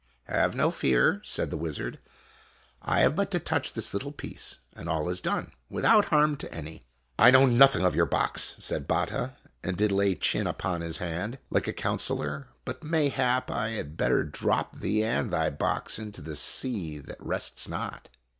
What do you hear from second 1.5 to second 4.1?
the wizard;" I have but to touch this